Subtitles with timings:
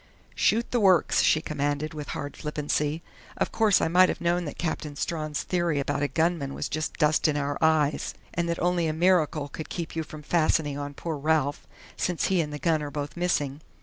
[0.33, 3.03] "Shoot the works!" she commanded, with hard flippancy.
[3.37, 6.97] "Of course I might have known that Captain Strawn's theory about a gunman was just
[6.97, 10.95] dust in our eyes, and that only a miracle could keep you from fastening on
[10.95, 11.67] poor Ralph,
[11.97, 13.61] since he and the gun are both missing....